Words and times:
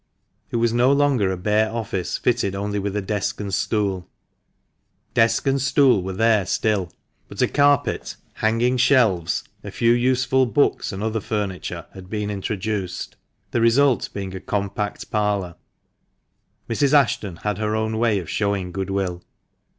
It 0.49 0.55
was 0.55 0.73
no 0.73 0.91
longer 0.91 1.31
a 1.31 1.37
bare 1.37 1.69
office, 1.69 2.17
fitted 2.17 2.55
only 2.55 2.79
with 2.79 2.95
a 2.95 3.03
desk 3.03 3.39
and 3.39 3.53
stool. 3.53 4.09
Desk 5.13 5.45
and 5.45 5.61
stool 5.61 6.01
were 6.01 6.11
there 6.13 6.47
still, 6.47 6.91
but 7.27 7.39
a 7.43 7.47
carpet, 7.47 8.15
hanging 8.33 8.77
shelves, 8.77 9.43
a 9.63 9.69
few 9.69 9.91
useful 9.91 10.47
books, 10.47 10.91
and 10.91 11.03
other 11.03 11.21
furniture 11.21 11.85
had 11.93 12.09
been 12.09 12.31
introduced, 12.31 13.15
the 13.51 13.61
result 13.61 14.09
being 14.11 14.33
a 14.33 14.39
compact 14.39 15.11
parlour. 15.11 15.53
Mrs. 16.67 16.93
Ashton 16.93 17.35
had 17.35 17.59
her 17.59 17.75
own 17.75 17.99
way 17.99 18.17
of 18.17 18.27
showing 18.27 18.71
good 18.71 18.89
will. 18.89 19.23